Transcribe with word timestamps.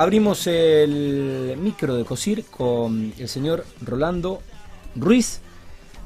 abrimos 0.00 0.46
el 0.46 1.58
micro 1.60 1.94
de 1.94 2.06
COSIR 2.06 2.46
con 2.46 3.12
el 3.18 3.28
señor 3.28 3.66
Rolando 3.82 4.40
Ruiz, 4.96 5.40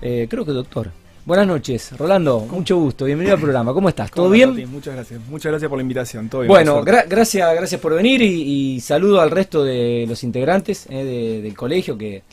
eh, 0.02 0.26
creo 0.28 0.44
que 0.44 0.50
doctor. 0.50 0.90
Buenas 1.24 1.46
noches, 1.46 1.96
Rolando, 1.96 2.40
mucho 2.40 2.76
gusto, 2.76 3.04
bienvenido 3.04 3.36
al 3.36 3.40
programa. 3.40 3.72
¿Cómo 3.72 3.88
estás? 3.88 4.10
¿Todo 4.10 4.30
bien? 4.30 4.68
Muchas 4.68 4.94
gracias, 4.96 5.20
muchas 5.30 5.52
gracias 5.52 5.68
por 5.68 5.78
la 5.78 5.82
invitación. 5.82 6.28
¿Todo 6.28 6.40
bien? 6.40 6.48
Bueno, 6.48 6.82
gracias, 6.82 7.54
gracias 7.54 7.80
por 7.80 7.94
venir 7.94 8.20
y, 8.20 8.80
saludo 8.80 9.20
al 9.20 9.30
resto 9.30 9.62
de 9.62 10.06
los 10.08 10.24
integrantes 10.24 10.86
eh, 10.90 11.40
del 11.40 11.56
colegio 11.56 11.96
que 11.96 12.24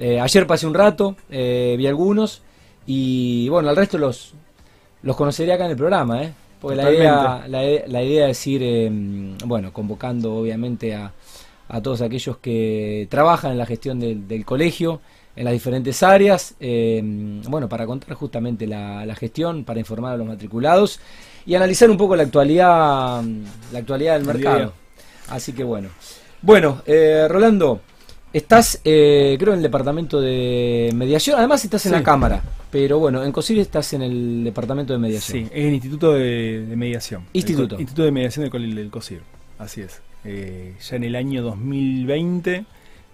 eh, 0.00 0.18
ayer 0.18 0.46
pasé 0.46 0.66
un 0.66 0.72
rato, 0.72 1.16
vi 1.28 1.86
algunos 1.86 2.40
y 2.86 3.50
bueno, 3.50 3.68
al 3.68 3.76
resto 3.76 3.98
los, 3.98 4.32
los 5.02 5.14
conocería 5.14 5.56
acá 5.56 5.66
en 5.66 5.72
el 5.72 5.76
programa, 5.76 6.22
¿eh? 6.22 6.32
Porque 6.62 6.76
la 6.76 6.92
idea, 6.92 7.44
la, 7.48 8.02
idea 8.04 8.28
es 8.28 8.46
ir, 8.46 8.62
em, 8.62 9.36
bueno, 9.44 9.72
convocando 9.72 10.36
obviamente 10.36 10.94
a, 10.94 11.12
a, 11.68 11.82
todos 11.82 12.02
aquellos 12.02 12.36
que 12.36 13.08
trabajan 13.10 13.50
en 13.50 13.58
la 13.58 13.66
gestión 13.66 13.98
del, 13.98 14.44
colegio, 14.44 15.00
en 15.34 15.44
las 15.44 15.54
diferentes 15.54 16.04
áreas, 16.04 16.54
em, 16.60 17.42
bueno, 17.42 17.68
para 17.68 17.84
contar 17.84 18.14
justamente 18.14 18.68
la, 18.68 19.04
la, 19.04 19.16
gestión, 19.16 19.64
para 19.64 19.80
informar 19.80 20.12
a 20.12 20.16
los 20.16 20.28
matriculados 20.28 21.00
y 21.44 21.56
analizar 21.56 21.90
un 21.90 21.96
poco 21.96 22.14
la 22.14 22.22
actualidad, 22.22 23.24
la 23.72 23.78
actualidad 23.80 24.14
del 24.14 24.24
mercado. 24.24 24.72
Así 25.30 25.52
que 25.52 25.64
bueno. 25.64 25.88
Bueno, 26.42 26.82
eh, 26.86 27.26
Rolando, 27.28 27.80
Estás, 28.32 28.80
eh, 28.84 29.36
creo, 29.38 29.52
en 29.52 29.58
el 29.58 29.62
departamento 29.62 30.18
de 30.18 30.90
mediación. 30.94 31.38
Además, 31.38 31.64
estás 31.64 31.84
en 31.84 31.92
la 31.92 32.02
Cámara. 32.02 32.42
Pero 32.70 32.98
bueno, 32.98 33.22
en 33.22 33.30
COSIR 33.30 33.58
estás 33.58 33.92
en 33.92 34.00
el 34.00 34.44
departamento 34.44 34.94
de 34.94 34.98
mediación. 34.98 35.44
Sí, 35.44 35.50
es 35.52 35.66
el 35.66 35.74
Instituto 35.74 36.14
de, 36.14 36.64
Mediación. 36.74 37.26
Instituto. 37.34 37.74
Instituto 37.78 38.04
de 38.04 38.10
Mediación 38.10 38.48
del, 38.48 38.90
COSIR. 38.90 39.20
Así 39.58 39.82
es. 39.82 40.00
Eh, 40.24 40.74
ya 40.80 40.96
en 40.96 41.04
el 41.04 41.14
año 41.14 41.42
2020, 41.42 42.64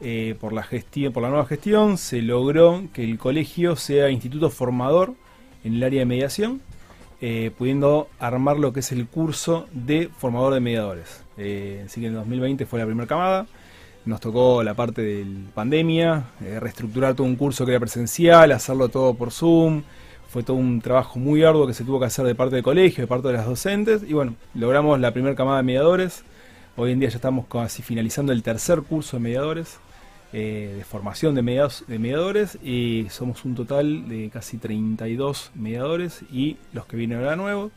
eh, 0.00 0.36
por, 0.38 0.52
la 0.52 0.62
gestión, 0.62 1.12
por 1.12 1.24
la 1.24 1.30
nueva 1.30 1.46
gestión, 1.46 1.98
se 1.98 2.22
logró 2.22 2.84
que 2.92 3.02
el 3.02 3.18
colegio 3.18 3.74
sea 3.74 4.10
instituto 4.10 4.50
formador 4.50 5.14
en 5.64 5.74
el 5.74 5.82
área 5.82 6.00
de 6.00 6.06
mediación, 6.06 6.60
pudiendo 7.58 8.08
armar 8.20 8.60
lo 8.60 8.72
que 8.72 8.78
es 8.78 8.92
el 8.92 9.08
curso 9.08 9.66
de 9.72 10.08
formador 10.16 10.54
de 10.54 10.60
mediadores. 10.60 11.24
así 11.34 12.00
que 12.00 12.06
en 12.06 12.12
el 12.12 12.14
2020 12.14 12.64
fue 12.64 12.78
la 12.78 12.86
primera 12.86 13.08
camada 13.08 13.48
nos 14.08 14.20
tocó 14.20 14.62
la 14.62 14.74
parte 14.74 15.02
de 15.02 15.26
pandemia, 15.54 16.24
eh, 16.40 16.58
reestructurar 16.58 17.14
todo 17.14 17.26
un 17.26 17.36
curso 17.36 17.66
que 17.66 17.72
era 17.72 17.80
presencial, 17.80 18.50
hacerlo 18.52 18.88
todo 18.88 19.14
por 19.14 19.30
Zoom. 19.30 19.82
Fue 20.28 20.42
todo 20.42 20.56
un 20.56 20.80
trabajo 20.80 21.18
muy 21.18 21.42
arduo 21.44 21.66
que 21.66 21.74
se 21.74 21.84
tuvo 21.84 22.00
que 22.00 22.06
hacer 22.06 22.24
de 22.24 22.34
parte 22.34 22.56
del 22.56 22.64
colegio, 22.64 23.02
de 23.02 23.06
parte 23.06 23.28
de 23.28 23.34
las 23.34 23.46
docentes. 23.46 24.02
Y 24.06 24.14
bueno, 24.14 24.34
logramos 24.54 24.98
la 24.98 25.12
primera 25.12 25.34
camada 25.36 25.58
de 25.58 25.62
mediadores. 25.62 26.24
Hoy 26.76 26.92
en 26.92 27.00
día 27.00 27.08
ya 27.10 27.16
estamos 27.16 27.46
casi 27.46 27.82
finalizando 27.82 28.32
el 28.32 28.42
tercer 28.42 28.82
curso 28.82 29.16
de 29.18 29.22
mediadores, 29.22 29.78
eh, 30.32 30.74
de 30.78 30.84
formación 30.84 31.34
de, 31.34 31.42
de 31.86 31.98
mediadores. 31.98 32.58
Y 32.62 33.06
somos 33.10 33.44
un 33.44 33.54
total 33.54 34.08
de 34.08 34.30
casi 34.30 34.56
32 34.56 35.50
mediadores 35.54 36.22
y 36.32 36.56
los 36.72 36.86
que 36.86 36.96
vienen 36.96 37.18
ahora 37.18 37.36
nuevos. 37.36 37.72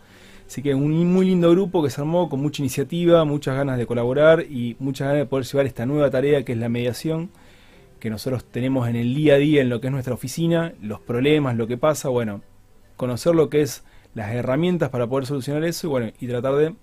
Así 0.51 0.61
que 0.61 0.75
un 0.75 1.13
muy 1.13 1.27
lindo 1.27 1.49
grupo 1.49 1.81
que 1.81 1.89
se 1.89 2.01
armó 2.01 2.27
con 2.27 2.41
mucha 2.41 2.61
iniciativa, 2.61 3.23
muchas 3.23 3.55
ganas 3.55 3.77
de 3.77 3.85
colaborar 3.85 4.41
y 4.41 4.75
muchas 4.79 5.07
ganas 5.07 5.21
de 5.21 5.25
poder 5.25 5.45
llevar 5.45 5.65
esta 5.65 5.85
nueva 5.85 6.09
tarea 6.09 6.43
que 6.43 6.51
es 6.51 6.57
la 6.57 6.67
mediación 6.67 7.29
que 8.01 8.09
nosotros 8.09 8.43
tenemos 8.43 8.89
en 8.89 8.97
el 8.97 9.15
día 9.15 9.35
a 9.35 9.37
día 9.37 9.61
en 9.61 9.69
lo 9.69 9.79
que 9.79 9.87
es 9.87 9.93
nuestra 9.93 10.13
oficina, 10.13 10.73
los 10.81 10.99
problemas, 10.99 11.55
lo 11.55 11.67
que 11.67 11.77
pasa, 11.77 12.09
bueno, 12.09 12.41
conocer 12.97 13.33
lo 13.33 13.49
que 13.49 13.61
es 13.61 13.85
las 14.13 14.33
herramientas 14.33 14.89
para 14.89 15.07
poder 15.07 15.25
solucionar 15.25 15.63
eso 15.63 15.87
y 15.87 15.89
bueno, 15.89 16.11
y 16.19 16.27
tratar 16.27 16.55
de 16.55 16.75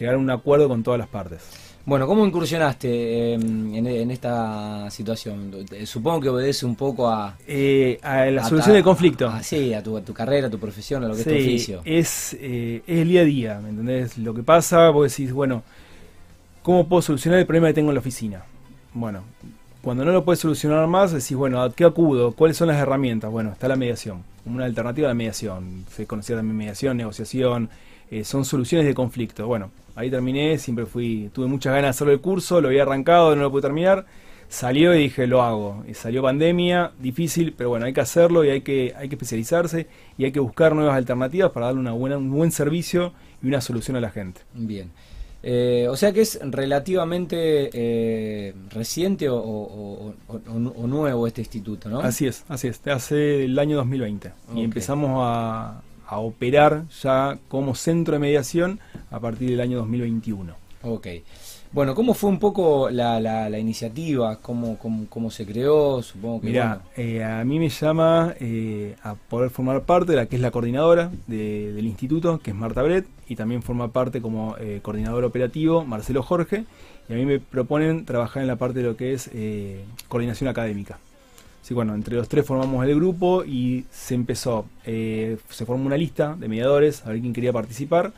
llegar 0.00 0.16
a 0.16 0.18
un 0.18 0.28
acuerdo 0.28 0.66
con 0.66 0.82
todas 0.82 0.98
las 0.98 1.08
partes. 1.08 1.75
Bueno, 1.86 2.08
¿cómo 2.08 2.26
incursionaste 2.26 3.34
em, 3.34 3.72
en, 3.76 4.10
esta 4.10 4.90
situación? 4.90 5.52
Supongo 5.84 6.20
que 6.20 6.28
obedece 6.28 6.66
un 6.66 6.74
poco 6.74 7.08
a... 7.08 7.36
Eh, 7.46 8.00
a 8.02 8.24
la 8.26 8.42
solución 8.42 8.74
del 8.74 8.82
conflicto. 8.82 9.32
sí, 9.40 9.72
a 9.72 9.84
tu, 9.84 10.02
carrera, 10.12 10.48
a 10.48 10.50
tu 10.50 10.58
profesión, 10.58 11.04
a 11.04 11.08
lo 11.08 11.14
que 11.14 11.20
es 11.20 11.26
tu 11.28 11.32
oficio. 11.32 11.82
Es, 11.84 12.36
eh, 12.40 12.82
es 12.88 12.98
el 12.98 13.08
día 13.08 13.20
a 13.20 13.24
día, 13.24 13.60
¿me 13.62 13.68
entendés? 13.68 14.18
Lo 14.18 14.34
que 14.34 14.42
pasa, 14.42 14.90
vos 14.90 15.08
decís, 15.08 15.32
bueno, 15.32 15.62
¿cómo 16.64 16.88
puedo 16.88 17.02
solucionar 17.02 17.38
el 17.38 17.46
problema 17.46 17.68
que 17.68 17.74
tengo 17.74 17.90
en 17.90 17.94
la 17.94 18.00
oficina? 18.00 18.42
Bueno, 18.92 19.22
cuando 19.80 20.04
no 20.04 20.10
lo 20.10 20.24
puedes 20.24 20.40
solucionar 20.40 20.88
más, 20.88 21.12
decís, 21.12 21.36
bueno, 21.36 21.62
¿a 21.62 21.72
qué 21.72 21.84
acudo? 21.84 22.32
¿Cuáles 22.32 22.56
son 22.56 22.66
las 22.66 22.78
herramientas? 22.78 23.30
Bueno, 23.30 23.52
está 23.52 23.68
la 23.68 23.76
mediación, 23.76 24.24
como 24.42 24.56
una 24.56 24.64
alternativa 24.64 25.06
a 25.06 25.10
la 25.10 25.14
mediación. 25.14 25.84
Se 25.94 26.04
conocía 26.04 26.34
también 26.34 26.56
mediación, 26.56 26.96
negociación, 26.96 27.70
eh, 28.10 28.24
son 28.24 28.44
soluciones 28.44 28.88
de 28.88 28.94
conflicto. 28.94 29.46
Bueno, 29.46 29.70
ahí 29.96 30.10
terminé, 30.10 30.58
siempre 30.58 30.86
fui, 30.86 31.30
tuve 31.32 31.46
muchas 31.46 31.72
ganas 31.72 31.86
de 31.86 31.90
hacerlo 31.90 32.12
el 32.12 32.20
curso, 32.20 32.60
lo 32.60 32.68
había 32.68 32.82
arrancado, 32.82 33.34
no 33.34 33.42
lo 33.42 33.50
pude 33.50 33.62
terminar. 33.62 34.06
Salió 34.48 34.94
y 34.94 34.98
dije, 34.98 35.26
lo 35.26 35.42
hago. 35.42 35.84
Y 35.88 35.94
salió 35.94 36.22
pandemia, 36.22 36.92
difícil, 37.00 37.52
pero 37.56 37.70
bueno, 37.70 37.86
hay 37.86 37.92
que 37.92 38.00
hacerlo 38.00 38.44
y 38.44 38.50
hay 38.50 38.60
que, 38.60 38.94
hay 38.96 39.08
que 39.08 39.16
especializarse 39.16 39.88
y 40.16 40.24
hay 40.24 40.30
que 40.30 40.38
buscar 40.38 40.76
nuevas 40.76 40.96
alternativas 40.96 41.50
para 41.50 41.66
darle 41.66 41.80
una 41.80 41.92
buena, 41.92 42.18
un 42.18 42.30
buen 42.30 42.52
servicio 42.52 43.12
y 43.42 43.48
una 43.48 43.60
solución 43.60 43.96
a 43.96 44.00
la 44.00 44.10
gente. 44.10 44.42
Bien. 44.54 44.92
Eh, 45.42 45.86
o 45.88 45.96
sea 45.96 46.12
que 46.12 46.22
es 46.22 46.40
relativamente 46.42 47.70
eh, 47.72 48.54
reciente 48.70 49.28
o, 49.28 50.14
nuevo 50.48 51.26
este 51.26 51.40
instituto, 51.40 51.88
¿no? 51.88 52.00
Así 52.00 52.26
es, 52.26 52.44
así 52.48 52.68
es, 52.68 52.84
hace 52.86 53.44
el 53.44 53.58
año 53.58 53.76
2020. 53.76 54.32
Y 54.54 54.64
empezamos 54.64 55.20
a, 55.22 55.82
a 56.06 56.18
operar 56.18 56.84
ya 57.02 57.38
como 57.48 57.74
centro 57.74 58.14
de 58.14 58.20
mediación 58.20 58.80
a 59.10 59.20
partir 59.20 59.50
del 59.50 59.60
año 59.60 59.78
2021. 59.78 60.54
Ok. 60.82 61.08
Bueno, 61.72 61.94
¿cómo 61.94 62.14
fue 62.14 62.30
un 62.30 62.38
poco 62.38 62.88
la, 62.90 63.20
la, 63.20 63.58
iniciativa? 63.58 64.40
¿Cómo, 64.40 64.78
¿Cómo, 64.78 65.30
se 65.30 65.44
creó? 65.44 66.00
Supongo 66.02 66.40
que. 66.40 66.46
Mira, 66.46 66.80
eh, 66.96 67.22
a 67.22 67.44
mí 67.44 67.58
me 67.58 67.68
llama 67.68 68.34
eh, 68.40 68.94
a 69.02 69.14
poder 69.14 69.50
formar 69.50 69.82
parte 69.82 70.12
de 70.12 70.16
la 70.16 70.26
que 70.26 70.36
es 70.36 70.42
la 70.42 70.50
coordinadora 70.50 71.10
del 71.26 71.84
instituto, 71.84 72.38
que 72.38 72.52
es 72.52 72.56
Marta 72.56 72.82
Bret, 72.82 73.06
y 73.28 73.36
también 73.36 73.62
forma 73.62 73.88
parte 73.88 74.22
como 74.22 74.56
eh, 74.58 74.80
coordinador 74.80 75.24
operativo 75.24 75.84
Marcelo 75.84 76.22
Jorge, 76.22 76.64
y 77.08 77.12
a 77.12 77.16
mí 77.16 77.26
me 77.26 77.40
proponen 77.40 78.04
trabajar 78.04 78.42
en 78.42 78.48
la 78.48 78.56
parte 78.56 78.78
de 78.78 78.84
lo 78.86 78.96
que 78.96 79.12
es 79.12 79.30
coordinación 80.08 80.48
académica. 80.48 80.98
Sí, 81.66 81.74
bueno, 81.74 81.96
entre 81.96 82.14
los 82.14 82.28
tres 82.28 82.46
formamos 82.46 82.86
el 82.86 82.94
grupo 82.94 83.44
y 83.44 83.86
se 83.90 84.14
empezó, 84.14 84.66
eh, 84.84 85.36
se 85.50 85.66
formó 85.66 85.84
una 85.84 85.96
lista 85.96 86.36
de 86.38 86.46
mediadores, 86.46 87.04
a 87.04 87.08
ver 87.08 87.20
quién 87.20 87.32
quería 87.32 87.52
participar. 87.52 88.12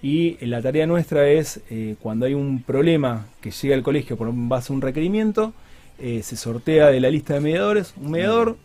Y 0.00 0.42
la 0.46 0.62
tarea 0.62 0.86
nuestra 0.86 1.28
es, 1.28 1.60
eh, 1.68 1.96
cuando 2.00 2.24
hay 2.24 2.32
un 2.32 2.62
problema 2.62 3.26
que 3.42 3.50
llega 3.50 3.74
al 3.74 3.82
colegio 3.82 4.16
por 4.16 4.30
base 4.32 4.72
a 4.72 4.76
un 4.76 4.80
requerimiento, 4.80 5.52
eh, 5.98 6.22
se 6.22 6.36
sortea 6.36 6.86
de 6.86 7.00
la 7.00 7.10
lista 7.10 7.34
de 7.34 7.40
mediadores 7.40 7.92
un 8.00 8.12
mediador 8.12 8.56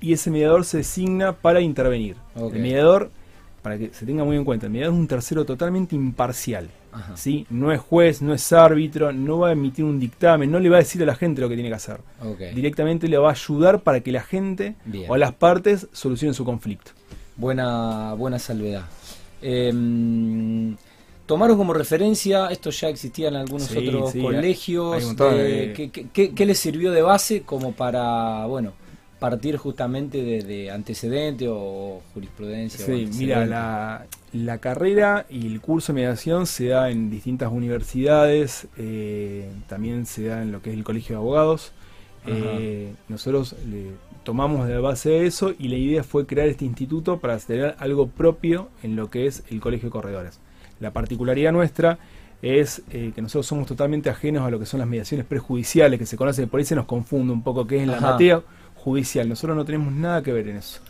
y 0.00 0.12
ese 0.12 0.30
mediador 0.30 0.64
se 0.64 0.76
designa 0.76 1.32
para 1.32 1.60
intervenir. 1.60 2.14
El 2.36 2.60
mediador, 2.60 3.10
para 3.64 3.78
que 3.78 3.94
se 3.94 4.04
tenga 4.04 4.24
muy 4.24 4.36
en 4.36 4.44
cuenta, 4.44 4.66
el 4.66 4.72
mediador 4.72 4.94
es 4.94 5.00
un 5.00 5.08
tercero 5.08 5.46
totalmente 5.46 5.96
imparcial. 5.96 6.68
¿sí? 7.14 7.46
No 7.48 7.72
es 7.72 7.80
juez, 7.80 8.20
no 8.20 8.34
es 8.34 8.52
árbitro, 8.52 9.10
no 9.10 9.38
va 9.38 9.48
a 9.48 9.52
emitir 9.52 9.86
un 9.86 9.98
dictamen, 9.98 10.50
no 10.50 10.60
le 10.60 10.68
va 10.68 10.76
a 10.76 10.80
decir 10.80 11.02
a 11.02 11.06
la 11.06 11.14
gente 11.14 11.40
lo 11.40 11.48
que 11.48 11.54
tiene 11.54 11.70
que 11.70 11.76
hacer. 11.76 12.00
Directamente 12.54 13.08
le 13.08 13.16
va 13.16 13.30
a 13.30 13.32
ayudar 13.32 13.80
para 13.80 14.00
que 14.00 14.12
la 14.12 14.20
gente 14.20 14.74
o 15.08 15.16
las 15.16 15.32
partes 15.32 15.88
solucionen 15.92 16.34
su 16.34 16.44
conflicto. 16.44 16.90
Buena, 17.36 18.12
buena 18.12 18.38
salvedad. 18.38 18.84
Em, 19.40 20.76
tomaron 21.24 21.56
como 21.56 21.72
referencia, 21.72 22.48
esto 22.48 22.68
ya 22.68 22.90
existía 22.90 23.28
en 23.28 23.36
algunos 23.36 23.70
otros 23.70 24.12
colegios, 24.12 25.14
¿qué, 25.16 26.08
qué, 26.12 26.34
qué 26.34 26.46
les 26.46 26.58
sirvió 26.58 26.92
de 26.92 27.00
base 27.00 27.40
como 27.40 27.72
para, 27.72 28.44
bueno, 28.44 28.74
partir 29.18 29.56
justamente 29.56 30.22
de, 30.22 30.70
antecedente 30.70 31.48
o 31.48 32.02
jurisprudencia. 32.12 32.84
Sí, 32.84 33.08
mira, 33.16 33.46
la, 34.32 34.58
carrera 34.58 35.26
y 35.30 35.46
el 35.46 35.60
curso 35.60 35.92
de 35.92 36.00
mediación 36.00 36.46
se 36.46 36.68
da 36.68 36.90
en 36.90 37.10
distintas 37.10 37.50
universidades, 37.52 38.66
eh, 38.76 39.50
también 39.68 40.06
se 40.06 40.26
da 40.26 40.42
en 40.42 40.52
lo 40.52 40.62
que 40.62 40.70
es 40.70 40.76
el 40.76 40.84
Colegio 40.84 41.16
de 41.16 41.22
Abogados. 41.22 41.72
Eh, 42.26 42.94
nosotros 43.08 43.54
tomamos 44.24 44.66
de 44.66 44.78
base 44.78 45.10
de 45.10 45.26
eso 45.26 45.54
y 45.58 45.68
la 45.68 45.76
idea 45.76 46.02
fue 46.02 46.26
crear 46.26 46.48
este 46.48 46.64
instituto 46.64 47.20
para 47.20 47.38
tener 47.38 47.76
algo 47.78 48.08
propio 48.08 48.70
en 48.82 48.96
lo 48.96 49.10
que 49.10 49.26
es 49.26 49.44
el 49.50 49.60
Colegio 49.60 49.88
de 49.88 49.92
Corredores. 49.92 50.40
La 50.80 50.92
particularidad 50.92 51.52
nuestra 51.52 51.98
es 52.42 52.82
eh, 52.90 53.12
que 53.14 53.22
nosotros 53.22 53.46
somos 53.46 53.66
totalmente 53.66 54.10
ajenos 54.10 54.46
a 54.46 54.50
lo 54.50 54.58
que 54.58 54.66
son 54.66 54.80
las 54.80 54.88
mediaciones 54.88 55.24
prejudiciales, 55.26 55.98
que 55.98 56.06
se 56.06 56.16
conocen, 56.16 56.48
por 56.48 56.58
ahí 56.58 56.66
se 56.66 56.74
nos 56.74 56.86
confunde 56.86 57.32
un 57.32 57.42
poco 57.42 57.66
qué 57.66 57.80
es 57.80 57.86
la 57.86 58.00
materia 58.00 58.42
judicial. 58.84 59.28
Nosotros 59.28 59.56
no 59.56 59.64
tenemos 59.64 59.92
nada 59.92 60.22
que 60.22 60.32
ver 60.32 60.46
en 60.48 60.56
eso. 60.58 60.80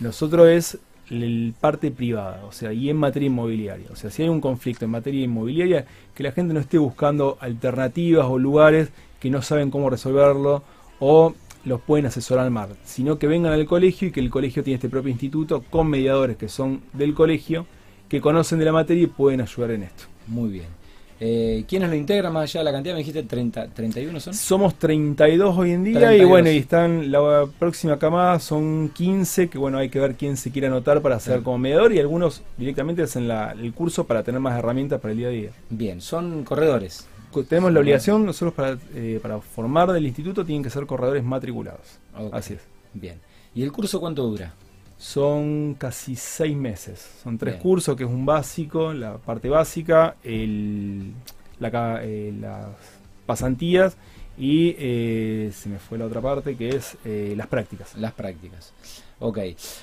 Nosotros 0.00 0.48
es 0.48 0.78
el 1.08 1.54
parte 1.60 1.90
privada, 1.90 2.44
o 2.46 2.52
sea, 2.52 2.72
y 2.72 2.90
en 2.90 2.96
materia 2.96 3.26
inmobiliaria. 3.26 3.86
O 3.92 3.96
sea, 3.96 4.10
si 4.10 4.22
hay 4.22 4.28
un 4.28 4.40
conflicto 4.40 4.84
en 4.84 4.90
materia 4.90 5.22
inmobiliaria, 5.22 5.86
que 6.14 6.22
la 6.24 6.32
gente 6.32 6.52
no 6.52 6.60
esté 6.60 6.78
buscando 6.78 7.38
alternativas 7.40 8.26
o 8.26 8.38
lugares 8.38 8.90
que 9.20 9.30
no 9.30 9.40
saben 9.40 9.70
cómo 9.70 9.88
resolverlo 9.88 10.64
o 10.98 11.34
los 11.64 11.80
pueden 11.80 12.06
asesorar 12.06 12.44
al 12.44 12.50
mar, 12.50 12.70
sino 12.84 13.18
que 13.18 13.26
vengan 13.26 13.52
al 13.52 13.66
colegio 13.66 14.08
y 14.08 14.10
que 14.10 14.20
el 14.20 14.30
colegio 14.30 14.62
tiene 14.64 14.74
este 14.74 14.88
propio 14.88 15.10
instituto 15.10 15.62
con 15.70 15.88
mediadores 15.88 16.36
que 16.36 16.48
son 16.48 16.82
del 16.92 17.14
colegio, 17.14 17.66
que 18.08 18.20
conocen 18.20 18.58
de 18.58 18.64
la 18.64 18.72
materia 18.72 19.04
y 19.04 19.06
pueden 19.06 19.40
ayudar 19.40 19.70
en 19.70 19.84
esto. 19.84 20.04
Muy 20.26 20.50
bien. 20.50 20.83
Eh, 21.26 21.64
¿Quiénes 21.66 21.88
lo 21.88 21.96
integran 21.96 22.32
más 22.34 22.42
allá 22.42 22.60
de 22.60 22.64
la 22.64 22.72
cantidad? 22.72 22.94
Me 22.94 22.98
dijiste 22.98 23.22
30, 23.22 23.68
31 23.68 24.20
son. 24.20 24.34
Somos 24.34 24.74
32 24.74 25.56
hoy 25.56 25.70
en 25.70 25.82
día 25.84 25.98
32. 25.98 26.26
y 26.26 26.28
bueno, 26.30 26.50
y 26.50 26.56
están 26.58 27.10
la 27.10 27.46
próxima 27.58 27.98
camada 27.98 28.38
son 28.40 28.90
15, 28.90 29.48
que 29.48 29.56
bueno, 29.56 29.78
hay 29.78 29.88
que 29.88 29.98
ver 30.00 30.16
quién 30.16 30.36
se 30.36 30.50
quiere 30.50 30.66
anotar 30.66 31.00
para 31.00 31.18
ser 31.18 31.42
como 31.42 31.56
mediador 31.56 31.94
y 31.94 31.98
algunos 31.98 32.42
directamente 32.58 33.02
hacen 33.02 33.26
la- 33.26 33.52
el 33.52 33.72
curso 33.72 34.06
para 34.06 34.22
tener 34.22 34.38
más 34.38 34.58
herramientas 34.58 35.00
para 35.00 35.12
el 35.12 35.18
día 35.18 35.28
a 35.28 35.30
día. 35.30 35.50
Bien, 35.70 36.02
son 36.02 36.44
corredores. 36.44 37.06
Co- 37.32 37.42
Tenemos 37.44 37.72
la 37.72 37.80
obligación, 37.80 38.26
nosotros 38.26 38.52
para, 38.52 38.76
eh, 38.94 39.18
para 39.22 39.40
formar 39.40 39.90
del 39.92 40.04
instituto 40.06 40.44
tienen 40.44 40.62
que 40.62 40.68
ser 40.68 40.84
corredores 40.84 41.24
matriculados. 41.24 41.98
Así 42.32 42.52
es. 42.54 42.60
Bien. 42.92 43.18
¿Y 43.54 43.62
el 43.62 43.72
curso 43.72 43.98
cuánto 43.98 44.24
dura? 44.24 44.52
Son 44.96 45.74
casi 45.78 46.16
seis 46.16 46.56
meses. 46.56 47.06
Son 47.22 47.36
tres 47.36 47.54
Bien. 47.54 47.62
cursos, 47.62 47.96
que 47.96 48.04
es 48.04 48.10
un 48.10 48.24
básico, 48.24 48.92
la 48.92 49.18
parte 49.18 49.48
básica, 49.48 50.16
el, 50.22 51.12
la 51.58 52.00
eh, 52.02 52.32
las 52.40 52.68
pasantías 53.26 53.96
y 54.36 54.74
eh, 54.78 55.52
se 55.54 55.68
me 55.68 55.78
fue 55.78 55.98
la 55.98 56.06
otra 56.06 56.20
parte 56.20 56.56
que 56.56 56.70
es 56.70 56.96
eh, 57.04 57.34
las 57.36 57.46
prácticas. 57.46 57.94
Las 57.96 58.12
prácticas. 58.12 58.72
Ok. 59.20 59.38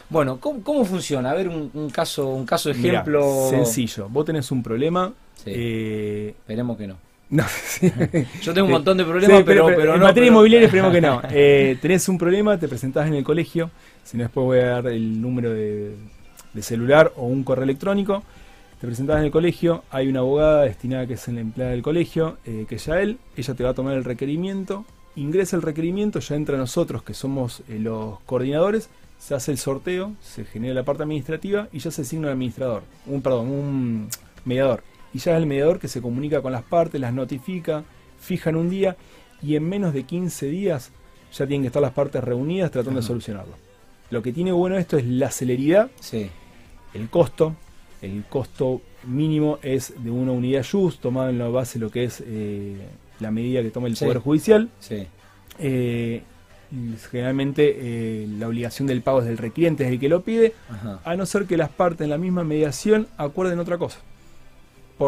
Bueno, 0.10 0.40
¿cómo, 0.40 0.62
cómo 0.64 0.86
funciona? 0.86 1.32
A 1.32 1.34
ver 1.34 1.48
un, 1.48 1.72
un 1.74 1.90
caso, 1.90 2.28
un 2.30 2.46
caso 2.46 2.70
Mirá, 2.74 3.00
ejemplo. 3.02 3.48
sencillo. 3.50 4.08
Vos 4.10 4.26
tenés 4.26 4.52
un 4.52 4.62
problema. 4.62 5.14
Sí, 5.44 5.52
esperemos 6.28 6.78
que 6.78 6.88
no. 6.88 7.11
No, 7.32 7.44
sí. 7.48 7.92
Yo 8.42 8.54
tengo 8.54 8.66
un 8.68 8.72
Sí. 8.72 8.74
montón 8.74 8.98
de 8.98 9.04
problemas, 9.04 9.38
Sí, 9.40 9.44
pero, 9.46 9.66
pero 9.68 9.94
en 9.96 10.00
no. 10.00 10.06
materia 10.06 10.14
pero- 10.14 10.26
inmobiliaria 10.28 10.66
esperemos 10.68 10.92
que 10.94 11.02
no. 11.02 11.22
Eh, 11.32 11.78
tenés 11.82 12.08
un 12.10 12.18
problema, 12.18 12.58
te 12.60 12.68
presentás 12.68 13.08
en 13.08 13.16
el 13.16 13.24
colegio, 13.24 13.72
si 14.04 14.18
no 14.18 14.24
después 14.24 14.46
voy 14.46 14.60
a 14.60 14.66
dar 14.68 14.88
el 14.88 15.20
número 15.22 15.52
de, 15.52 15.96
de 16.54 16.62
celular 16.62 17.12
o 17.16 17.26
un 17.26 17.44
correo 17.44 17.64
electrónico. 17.64 18.24
Te 18.80 18.88
presentás 18.88 19.20
en 19.20 19.26
el 19.26 19.32
colegio, 19.32 19.84
hay 19.92 20.08
una 20.08 20.20
abogada 20.22 20.64
destinada 20.64 21.06
que 21.06 21.14
es 21.14 21.28
la 21.28 21.40
empleada 21.40 21.72
del 21.72 21.84
colegio, 21.84 22.38
eh, 22.46 22.66
que 22.68 22.76
es 22.76 22.86
Yael, 22.88 23.18
ella 23.38 23.54
te 23.54 23.64
va 23.64 23.70
a 23.70 23.74
tomar 23.76 23.94
el 23.96 24.04
requerimiento, 24.04 24.86
ingresa 25.16 25.56
el 25.56 25.62
requerimiento, 25.62 26.20
ya 26.20 26.36
entra 26.36 26.58
nosotros 26.58 27.04
que 27.04 27.14
somos 27.14 27.62
eh, 27.70 27.78
los 27.80 28.20
coordinadores, 28.22 28.90
se 29.20 29.36
hace 29.36 29.52
el 29.52 29.60
sorteo, 29.60 30.14
se 30.20 30.46
genera 30.46 30.74
la 30.74 30.82
parte 30.84 31.04
administrativa 31.04 31.68
y 31.72 31.78
ya 31.78 31.92
se 31.92 32.02
asigna 32.02 32.26
un 32.28 32.34
administrador, 32.34 32.82
un 33.06 33.22
perdón, 33.22 33.50
un 33.50 34.08
mediador. 34.46 34.82
Y 35.14 35.20
ya 35.20 35.34
es 35.34 35.38
el 35.38 35.46
mediador 35.46 35.80
que 35.80 35.88
se 35.88 36.02
comunica 36.02 36.42
con 36.42 36.52
las 36.52 36.64
partes, 36.64 37.00
las 37.02 37.14
notifica, 37.14 37.84
fijan 38.20 38.56
un 38.56 38.70
día 38.70 38.96
y 39.44 39.56
en 39.56 39.68
menos 39.68 39.94
de 39.94 40.04
15 40.04 40.48
días 40.48 40.92
ya 41.34 41.46
tienen 41.48 41.62
que 41.64 41.68
estar 41.68 41.82
las 41.82 41.94
partes 41.94 42.24
reunidas 42.24 42.72
tratando 42.72 43.00
de 43.02 43.06
solucionarlo. 43.06 43.54
Lo 44.10 44.22
que 44.22 44.32
tiene 44.34 44.52
bueno 44.52 44.78
esto 44.78 44.98
es 44.98 45.06
la 45.06 45.32
celeridad, 45.32 45.90
Sí, 46.00 46.30
el 46.94 47.10
costo. 47.10 47.56
El 48.02 48.24
costo 48.28 48.82
mínimo 49.06 49.60
es 49.62 49.94
de 50.04 50.10
una 50.12 50.32
unidad 50.32 50.66
just, 50.70 51.02
tomado 51.02 51.30
en 51.30 51.38
la 51.38 51.48
base 51.50 51.78
lo 51.80 51.90
que 51.92 52.06
es 52.06 52.24
eh, 52.26 52.78
la 53.20 53.30
medida 53.32 53.62
que 53.62 53.70
toma 53.70 53.88
el 53.88 53.96
Sí. 53.96 54.06
Poder 54.06 54.20
Judicial. 54.20 54.70
sí. 54.80 55.08
Eh, 55.60 56.24
generalmente 57.12 57.76
eh, 57.80 58.28
la 58.40 58.48
obligación 58.48 58.88
del 58.88 59.02
pago 59.02 59.20
es 59.20 59.26
del 59.26 59.38
requiriente, 59.38 59.86
es 59.86 59.92
el 59.92 60.00
que 60.00 60.10
lo 60.10 60.22
pide, 60.22 60.54
Ajá. 60.70 61.00
a 61.04 61.16
no 61.16 61.26
ser 61.26 61.46
que 61.46 61.58
las 61.58 61.70
partes 61.70 62.02
en 62.02 62.10
la 62.10 62.18
misma 62.18 62.44
mediación 62.44 63.08
acuerden 63.18 63.60
otra 63.60 63.78
cosa. 63.78 64.00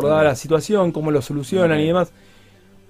Por 0.02 0.10
dada 0.10 0.24
la 0.24 0.36
situación, 0.36 0.92
cómo 0.92 1.12
lo 1.12 1.22
solucionan 1.22 1.80
y 1.80 1.88
demás. 1.88 2.12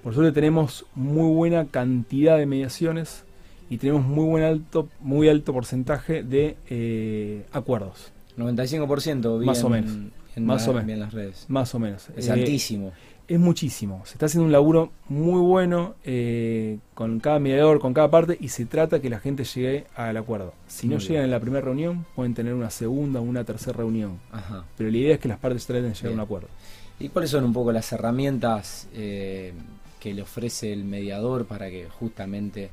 Por 0.03 0.13
suerte 0.13 0.31
tenemos 0.33 0.85
muy 0.95 1.33
buena 1.33 1.65
cantidad 1.65 2.37
de 2.37 2.45
mediaciones 2.45 3.23
y 3.69 3.77
tenemos 3.77 4.03
muy 4.05 4.25
buen 4.25 4.43
alto, 4.43 4.89
muy 4.99 5.29
alto 5.29 5.53
porcentaje 5.53 6.23
de 6.23 6.57
eh, 6.69 7.45
acuerdos. 7.53 8.11
95% 8.37 9.39
vi 9.39 9.45
Más 9.45 9.63
o 9.63 9.69
menos. 9.69 9.91
en 10.35 10.45
Más 10.45 10.63
la- 10.65 10.69
o 10.69 10.73
menos. 10.73 10.87
vi 10.87 10.93
en 10.93 10.99
las 10.99 11.13
redes. 11.13 11.45
Más 11.47 11.73
o 11.75 11.79
menos. 11.79 12.09
Es 12.17 12.27
Eh, 12.27 12.31
altísimo. 12.31 12.91
Es 13.25 13.39
muchísimo. 13.39 14.01
Se 14.05 14.13
está 14.13 14.25
haciendo 14.25 14.45
un 14.45 14.51
laburo 14.51 14.91
muy 15.07 15.39
bueno 15.39 15.95
eh, 16.03 16.79
con 16.93 17.21
cada 17.21 17.39
mediador, 17.39 17.79
con 17.79 17.93
cada 17.93 18.11
parte, 18.11 18.37
y 18.39 18.49
se 18.49 18.65
trata 18.65 18.99
que 18.99 19.09
la 19.09 19.19
gente 19.19 19.45
llegue 19.45 19.85
al 19.95 20.17
acuerdo. 20.17 20.53
Si 20.67 20.87
no 20.87 20.97
llegan 20.97 21.13
bien. 21.13 21.23
en 21.25 21.31
la 21.31 21.39
primera 21.39 21.61
reunión, 21.63 22.05
pueden 22.15 22.33
tener 22.33 22.53
una 22.53 22.69
segunda 22.69 23.21
o 23.21 23.23
una 23.23 23.45
tercera 23.45 23.77
reunión. 23.77 24.19
Ajá. 24.31 24.65
Pero 24.77 24.91
la 24.91 24.97
idea 24.97 25.13
es 25.13 25.19
que 25.21 25.29
las 25.29 25.39
partes 25.39 25.65
traten 25.65 25.83
de 25.83 25.89
llegar 25.93 26.05
a 26.05 26.09
Bien. 26.09 26.19
un 26.19 26.23
acuerdo. 26.25 26.47
¿Y 27.03 27.09
cuáles 27.09 27.29
son 27.31 27.43
un 27.43 27.53
poco 27.53 27.71
las 27.71 27.91
herramientas 27.91 28.87
eh, 28.93 29.53
que 29.99 30.13
le 30.13 30.21
ofrece 30.21 30.71
el 30.73 30.83
mediador 30.85 31.45
para 31.45 31.69
que 31.69 31.87
justamente 31.89 32.69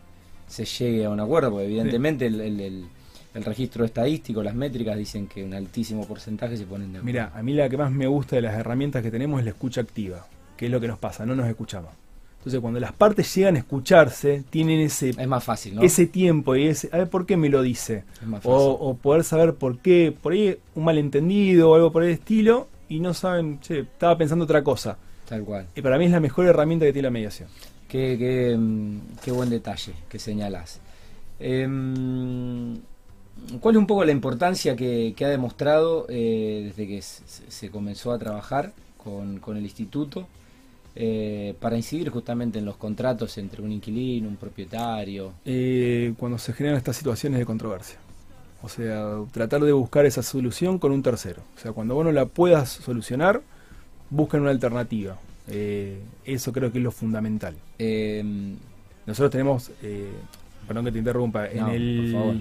se 0.48 0.64
llegue 0.64 1.04
a 1.04 1.10
un 1.10 1.20
acuerdo? 1.20 1.50
Porque 1.50 1.66
evidentemente 1.66 2.26
el, 2.26 2.40
el- 2.40 2.60
el- 2.60 2.84
el 3.32 3.44
registro 3.44 3.84
estadístico, 3.84 4.42
las 4.42 4.56
métricas 4.56 4.96
dicen 4.98 5.28
que 5.28 5.44
un 5.44 5.54
altísimo 5.54 6.04
porcentaje 6.06 6.56
se 6.56 6.64
ponen 6.64 6.92
de 6.92 6.98
acuerdo. 6.98 7.04
Mira, 7.06 7.32
a 7.32 7.42
mí 7.44 7.52
la 7.54 7.68
que 7.68 7.76
más 7.76 7.92
me 7.92 8.08
gusta 8.08 8.34
de 8.34 8.42
las 8.42 8.54
herramientas 8.58 9.02
que 9.04 9.10
tenemos 9.12 9.38
es 9.38 9.44
la 9.44 9.50
escucha 9.52 9.80
activa, 9.82 10.26
que 10.56 10.66
es 10.66 10.72
lo 10.72 10.80
que 10.80 10.88
nos 10.88 10.98
pasa, 10.98 11.24
no 11.24 11.36
nos 11.36 11.46
escuchamos. 11.46 11.90
Entonces, 12.38 12.60
cuando 12.60 12.80
las 12.80 12.92
partes 12.92 13.32
llegan 13.34 13.54
a 13.54 13.58
escucharse, 13.60 14.42
tienen 14.50 14.80
ese, 14.80 15.10
es 15.10 15.28
más 15.28 15.44
fácil, 15.44 15.76
¿no? 15.76 15.82
ese 15.82 16.06
tiempo 16.06 16.56
y 16.56 16.66
ese, 16.66 16.88
a 16.92 16.96
ver 16.98 17.08
por 17.08 17.24
qué 17.26 17.36
me 17.36 17.50
lo 17.50 17.62
dice. 17.62 18.02
es 18.20 18.26
más 18.26 18.42
fácil. 18.42 18.50
O, 18.52 18.70
o 18.72 18.96
poder 18.96 19.22
saber 19.22 19.54
por 19.54 19.78
qué, 19.78 20.12
por 20.22 20.32
ahí 20.32 20.56
un 20.74 20.84
malentendido 20.84 21.70
o 21.70 21.74
algo 21.76 21.92
por 21.92 22.02
el 22.02 22.10
estilo, 22.10 22.66
y 22.90 23.00
no 23.00 23.14
saben, 23.14 23.60
che, 23.60 23.80
estaba 23.80 24.18
pensando 24.18 24.44
otra 24.44 24.62
cosa. 24.62 24.98
Tal 25.26 25.44
cual. 25.44 25.66
Y 25.74 25.80
para 25.80 25.96
mí 25.96 26.04
es 26.06 26.10
la 26.10 26.20
mejor 26.20 26.46
herramienta 26.46 26.84
que 26.84 26.92
tiene 26.92 27.06
la 27.06 27.12
mediación. 27.12 27.48
Qué, 27.88 28.16
qué, 28.18 28.56
mm, 28.58 28.98
qué 29.24 29.30
buen 29.30 29.48
detalle 29.48 29.94
que 30.08 30.18
señalás. 30.18 30.80
Em, 31.38 32.76
¿Cuál 33.60 33.76
es 33.76 33.78
un 33.78 33.86
poco 33.86 34.04
la 34.04 34.12
importancia 34.12 34.76
que, 34.76 35.14
que 35.16 35.24
ha 35.24 35.28
demostrado 35.28 36.04
eh, 36.08 36.64
desde 36.66 36.86
que 36.86 37.00
se, 37.00 37.22
se 37.48 37.70
comenzó 37.70 38.12
a 38.12 38.18
trabajar 38.18 38.72
con, 38.98 39.38
con 39.38 39.56
el 39.56 39.62
instituto 39.62 40.26
eh, 40.96 41.54
para 41.60 41.76
incidir 41.76 42.10
justamente 42.10 42.58
en 42.58 42.64
los 42.64 42.76
contratos 42.76 43.38
entre 43.38 43.62
un 43.62 43.70
inquilino, 43.70 44.28
un 44.28 44.36
propietario? 44.36 45.34
Eh, 45.44 46.12
cuando 46.18 46.38
se 46.38 46.52
generan 46.52 46.76
estas 46.76 46.96
situaciones 46.96 47.38
de 47.38 47.46
controversia. 47.46 47.98
O 48.62 48.68
sea, 48.68 49.16
tratar 49.32 49.62
de 49.62 49.72
buscar 49.72 50.04
esa 50.06 50.22
solución 50.22 50.78
con 50.78 50.92
un 50.92 51.02
tercero. 51.02 51.42
O 51.56 51.60
sea, 51.60 51.72
cuando 51.72 51.94
vos 51.94 52.04
no 52.04 52.12
la 52.12 52.26
puedas 52.26 52.68
solucionar, 52.70 53.40
buscan 54.10 54.42
una 54.42 54.50
alternativa. 54.50 55.16
Eh, 55.48 56.00
eso 56.24 56.52
creo 56.52 56.70
que 56.70 56.78
es 56.78 56.84
lo 56.84 56.92
fundamental. 56.92 57.56
Em, 57.78 58.56
Nosotros 59.06 59.30
tenemos, 59.32 59.70
eh, 59.82 60.10
perdón 60.68 60.84
que 60.84 60.92
te 60.92 60.98
interrumpa, 60.98 61.46
en 61.48 61.58
No, 61.58 61.70
el, 61.70 62.10
por 62.12 62.20
favor. 62.20 62.36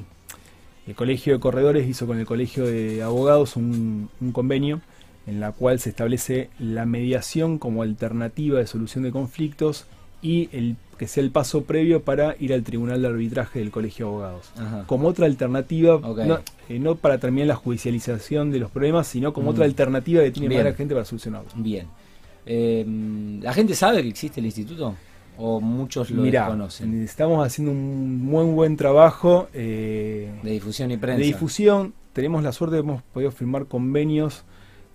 el 0.88 0.95
Colegio 0.95 1.33
de 1.33 1.39
Corredores 1.39 1.88
hizo 1.88 2.06
con 2.06 2.19
el 2.19 2.25
Colegio 2.25 2.65
de 2.65 3.01
Abogados 3.01 3.56
un, 3.56 4.10
un 4.19 4.31
convenio 4.33 4.81
en 5.25 5.39
la 5.39 5.51
cual 5.54 5.80
se 5.80 5.89
establece 5.89 6.50
la 6.60 6.86
mediación 6.86 7.57
como 7.60 7.81
alternativa 7.81 8.60
de 8.60 8.68
solución 8.68 9.04
de 9.04 9.12
conflictos 9.12 9.86
y 10.21 10.50
el 10.51 10.75
que 10.98 11.07
sea 11.07 11.24
el 11.24 11.31
paso 11.31 11.63
previo 11.63 12.01
para 12.04 12.36
ir 12.39 12.53
al 12.53 12.62
Tribunal 12.63 13.01
de 13.01 13.08
Arbitraje 13.08 13.60
del 13.60 13.72
Colegio 13.72 14.05
de 14.08 14.12
Abogados. 14.12 14.51
ajá. 14.58 14.84
Como 14.86 15.08
otra 15.08 15.25
alternativa, 15.27 15.98
no, 16.01 16.39
eh, 16.67 16.77
no 16.79 16.96
para 16.96 17.17
terminar 17.20 17.48
la 17.48 17.55
judicialización 17.55 18.51
de 18.51 18.60
los 18.60 18.70
problemas, 18.70 19.08
sino 19.08 19.32
como 19.32 19.48
Mm. 19.48 19.53
otra 19.53 19.65
alternativa 19.65 20.22
que 20.24 20.32
tiene 20.32 20.50
Bien. 20.50 20.60
para 20.60 20.72
la 20.72 20.75
gente 20.75 20.93
para 20.93 21.05
solucionarlo. 21.05 21.50
Bien. 21.55 21.88
Em, 22.46 23.41
¿La 23.41 23.53
gente 23.53 23.75
sabe 23.75 24.01
que 24.01 24.10
existe 24.10 24.39
el 24.39 24.46
instituto? 24.48 24.96
¿O 25.38 25.62
muchos 25.62 26.10
lo 26.12 26.24
Mirá, 26.24 26.41
desconocen? 26.41 27.01
estamos 27.03 27.46
haciendo 27.46 27.72
un 27.72 28.22
muy 28.22 28.43
buen 28.46 28.75
trabajo 28.75 29.48
eh, 29.53 30.29
De 30.43 30.51
difusión 30.51 30.91
y 30.91 30.98
prensa. 30.98 31.20
de 31.20 31.25
difusión. 31.25 31.93
Tenemos 32.12 32.43
la 32.43 32.51
suerte 32.51 32.75
de 32.75 32.82
hemos 32.82 33.01
podido 33.03 33.32
firmar 33.32 33.67
convenios 33.67 34.43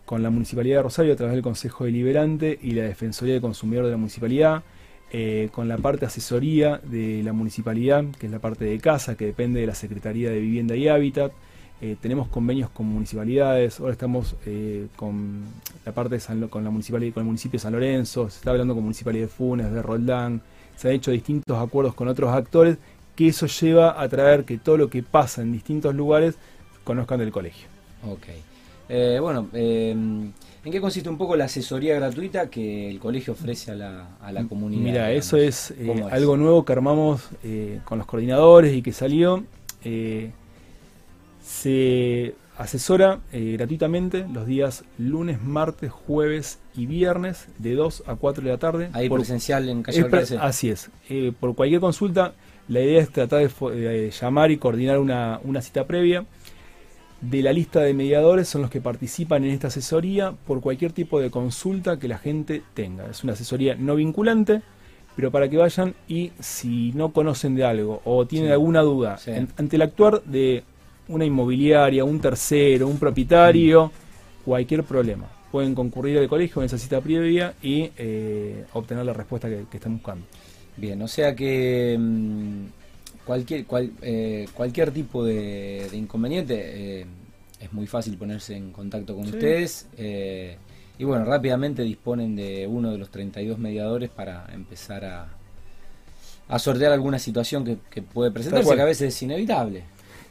con 0.04 0.22
la 0.22 0.28
Municipalidad 0.28 0.78
de 0.78 0.82
Rosario 0.82 1.14
a 1.14 1.16
través 1.16 1.32
del 1.34 1.42
Consejo 1.42 1.84
Deliberante 1.84 2.58
y 2.60 2.72
la 2.72 2.82
Defensoría 2.82 3.32
del 3.34 3.40
Consumidor 3.42 3.86
de 3.86 3.92
la 3.92 3.96
Municipalidad, 3.96 4.62
eh, 5.12 5.48
con 5.52 5.68
la 5.68 5.78
parte 5.78 6.06
asesoría 6.06 6.80
de 6.82 7.22
la 7.22 7.32
Municipalidad, 7.32 8.04
que 8.18 8.26
es 8.26 8.32
la 8.32 8.40
parte 8.40 8.64
de 8.64 8.78
casa, 8.78 9.16
que 9.16 9.26
depende 9.26 9.60
de 9.60 9.66
la 9.66 9.74
Secretaría 9.74 10.30
de 10.30 10.40
Vivienda 10.40 10.74
y 10.74 10.88
Hábitat. 10.88 11.32
Eh, 11.80 11.96
tenemos 12.00 12.28
convenios 12.28 12.70
con 12.70 12.86
municipalidades, 12.86 13.78
ahora 13.78 13.92
estamos 13.92 14.36
eh, 14.46 14.86
con 14.96 15.44
la 15.84 15.92
parte 15.92 16.14
de 16.16 16.20
San 16.20 16.48
con 16.48 16.64
la 16.64 16.70
municipalidad, 16.70 17.14
con 17.14 17.22
el 17.22 17.26
municipio 17.26 17.58
de 17.58 17.62
San 17.62 17.72
Lorenzo, 17.72 18.30
se 18.30 18.38
está 18.38 18.50
hablando 18.50 18.74
con 18.74 18.82
municipalidad 18.82 19.26
de 19.26 19.28
Funes, 19.28 19.70
de 19.70 19.82
Roldán, 19.82 20.40
se 20.76 20.88
han 20.88 20.94
hecho 20.94 21.10
distintos 21.10 21.58
acuerdos 21.58 21.94
con 21.94 22.08
otros 22.08 22.30
actores, 22.32 22.78
que 23.14 23.28
eso 23.28 23.46
lleva 23.46 24.00
a 24.00 24.08
traer 24.08 24.44
que 24.44 24.58
todo 24.58 24.76
lo 24.76 24.90
que 24.90 25.02
pasa 25.02 25.42
en 25.42 25.52
distintos 25.52 25.94
lugares 25.94 26.36
conozcan 26.84 27.18
del 27.20 27.30
colegio. 27.30 27.68
Ok. 28.08 28.26
Bueno, 29.20 29.48
¿en 30.64 30.72
qué 30.72 30.80
consiste 30.80 31.08
un 31.08 31.18
poco 31.18 31.36
la 31.36 31.44
asesoría 31.44 31.94
gratuita 31.96 32.48
que 32.48 32.90
el 32.90 32.98
colegio 32.98 33.32
ofrece 33.34 33.70
a 33.70 33.74
la, 33.74 34.16
a 34.20 34.32
la 34.32 34.44
comunidad? 34.44 34.82
Mira, 34.82 35.12
eso 35.12 35.36
es, 35.36 35.70
eh, 35.72 35.84
¿Cómo 35.86 36.08
es? 36.08 36.12
algo 36.14 36.36
nuevo 36.36 36.64
que 36.64 36.72
armamos 36.72 37.28
eh, 37.42 37.80
con 37.84 37.98
los 37.98 38.06
coordinadores 38.06 38.74
y 38.74 38.82
que 38.82 38.92
salió. 38.92 39.44
Eh, 39.84 40.30
se 41.42 42.34
asesora 42.56 43.20
eh, 43.32 43.54
gratuitamente 43.58 44.26
los 44.32 44.46
días 44.46 44.84
lunes, 44.96 45.42
martes, 45.42 45.90
jueves 45.90 46.58
y 46.74 46.86
viernes 46.86 47.48
de 47.58 47.74
2 47.74 48.04
a 48.06 48.14
4 48.16 48.44
de 48.44 48.50
la 48.50 48.58
tarde. 48.58 48.90
Ahí 48.92 49.08
Por- 49.08 49.20
presencial 49.20 49.68
en 49.68 49.82
calle 49.82 50.06
es 50.22 50.32
así 50.32 50.70
es. 50.70 50.90
Eh, 51.10 51.32
por 51.38 51.54
cualquier 51.54 51.80
consulta, 51.80 52.34
la 52.68 52.80
idea 52.80 53.02
es 53.02 53.10
tratar 53.10 53.40
de 53.40 53.50
eh, 54.06 54.10
llamar 54.18 54.50
y 54.50 54.56
coordinar 54.56 54.98
una, 54.98 55.40
una 55.44 55.60
cita 55.60 55.86
previa. 55.86 56.24
De 57.20 57.42
la 57.42 57.52
lista 57.52 57.80
de 57.80 57.94
mediadores 57.94 58.48
son 58.48 58.62
los 58.62 58.70
que 58.70 58.80
participan 58.80 59.44
en 59.44 59.50
esta 59.52 59.68
asesoría 59.68 60.32
por 60.46 60.60
cualquier 60.60 60.92
tipo 60.92 61.20
de 61.20 61.30
consulta 61.30 61.98
que 61.98 62.08
la 62.08 62.18
gente 62.18 62.62
tenga. 62.74 63.06
Es 63.06 63.24
una 63.24 63.32
asesoría 63.32 63.74
no 63.76 63.94
vinculante, 63.96 64.60
pero 65.16 65.30
para 65.30 65.48
que 65.48 65.56
vayan 65.56 65.94
y 66.08 66.32
si 66.40 66.92
no 66.94 67.12
conocen 67.12 67.54
de 67.54 67.64
algo 67.64 68.02
o 68.04 68.26
tienen 68.26 68.48
Sí. 68.48 68.52
alguna 68.52 68.82
duda 68.82 69.16
Sí. 69.16 69.30
en- 69.30 69.48
ante 69.56 69.76
el 69.76 69.82
actuar 69.82 70.22
de 70.24 70.64
una 71.08 71.24
inmobiliaria, 71.24 72.04
un 72.04 72.20
tercero, 72.20 72.88
un 72.88 72.98
propietario, 72.98 73.86
Mm. 73.86 74.44
cualquier 74.44 74.82
problema. 74.84 75.26
Pueden 75.50 75.74
concurrir 75.74 76.18
al 76.18 76.28
colegio 76.28 76.60
en 76.62 76.66
esa 76.66 76.78
cita 76.78 77.00
previa 77.00 77.54
y 77.62 77.90
eh, 77.96 78.64
obtener 78.72 79.04
la 79.06 79.12
respuesta 79.12 79.48
que, 79.48 79.64
que 79.70 79.76
están 79.76 79.94
buscando. 79.94 80.26
Bien, 80.76 81.00
o 81.00 81.06
sea 81.08 81.34
que 81.36 81.96
mm, 81.98 82.64
cualquier 83.24 83.64
cual- 83.66 83.92
eh, 84.02 84.46
cualquier 84.54 84.90
tipo 84.90 85.24
de, 85.24 85.88
de 85.90 85.96
inconveniente 85.96 87.00
eh, 87.00 87.06
es 87.60 87.72
muy 87.72 87.86
fácil 87.86 88.16
ponerse 88.16 88.56
en 88.56 88.70
contacto 88.72 89.14
con 89.14 89.24
Sí. 89.24 89.30
ustedes 89.30 89.86
eh, 89.96 90.56
y 90.98 91.04
bueno, 91.04 91.24
rápidamente 91.24 91.82
disponen 91.82 92.36
de 92.36 92.66
uno 92.66 92.92
de 92.92 92.98
los 92.98 93.10
32 93.10 93.58
mediadores 93.58 94.10
para 94.10 94.46
empezar 94.52 95.04
a, 95.04 95.28
a 96.48 96.58
sortear 96.58 96.92
alguna 96.92 97.18
situación 97.18 97.64
que, 97.64 97.78
que 97.90 98.02
puede 98.02 98.30
presentarse, 98.30 98.74
que 98.74 98.80
a 98.80 98.84
veces 98.84 99.14
es 99.14 99.22
inevitable. 99.22 99.82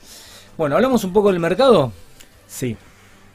Bueno, 0.58 0.76
hablamos 0.76 1.04
un 1.04 1.14
poco 1.14 1.32
del 1.32 1.40
mercado. 1.40 1.92
Sí, 2.48 2.76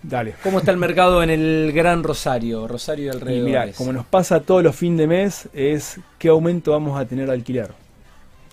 dale. 0.03 0.35
¿Cómo 0.43 0.59
está 0.59 0.71
el 0.71 0.77
mercado 0.77 1.23
en 1.23 1.31
el 1.31 1.73
Gran 1.73 2.03
Rosario? 2.03 2.67
Rosario 2.69 3.07
y 3.07 3.09
alrededor. 3.09 3.45
mira, 3.45 3.73
como 3.73 3.93
nos 3.93 4.07
pasa 4.07 4.41
todos 4.41 4.63
los 4.63 4.77
fines 4.77 4.99
de 4.99 5.07
mes, 5.07 5.49
es 5.53 5.99
qué 6.19 6.29
aumento 6.29 6.73
vamos 6.73 6.99
a 6.99 7.05
tener 7.07 7.27
de 7.27 7.33
alquiler. 7.33 7.71